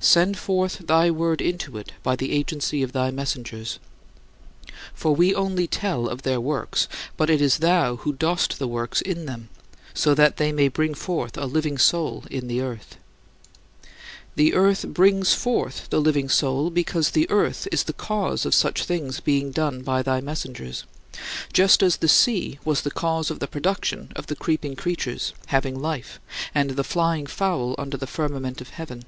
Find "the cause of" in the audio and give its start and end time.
17.82-18.54, 22.82-23.40